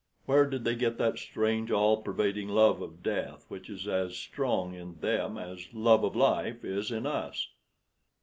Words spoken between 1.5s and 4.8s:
all pervading love of death, which is as strong